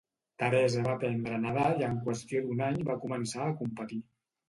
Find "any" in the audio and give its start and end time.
2.73-2.83